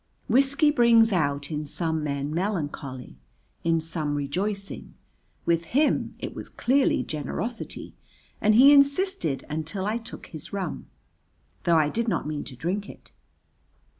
[0.27, 3.19] Whiskey brings out in some men melancholy,
[3.63, 4.95] in some rejoicing,
[5.45, 7.93] with him it was clearly generosity
[8.41, 10.87] and he insisted until I took his rum,
[11.65, 13.11] though I did not mean to drink it.